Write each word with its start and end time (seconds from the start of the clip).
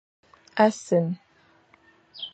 A 0.63 0.67
sen. 0.83 1.07